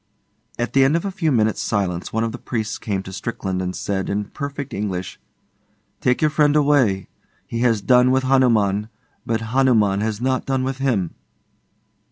At 0.57 0.73
the 0.73 0.83
end 0.83 0.95
of 0.95 1.05
a 1.05 1.11
few 1.11 1.31
minutes' 1.31 1.61
silence 1.61 2.11
one 2.11 2.23
of 2.23 2.31
the 2.31 2.39
priests 2.39 2.79
came 2.79 3.03
to 3.03 3.13
Strickland 3.13 3.61
and 3.61 3.75
said, 3.75 4.09
in 4.09 4.25
perfect 4.25 4.73
English, 4.73 5.19
'Take 5.99 6.21
your 6.23 6.31
friend 6.31 6.55
away. 6.55 7.07
He 7.45 7.59
has 7.59 7.83
done 7.83 8.09
with 8.09 8.23
Hanuman, 8.23 8.89
but 9.27 9.41
Hanurnan 9.53 10.01
has 10.01 10.19
not 10.19 10.47
done 10.47 10.63
with 10.63 10.79
him. 10.79 11.13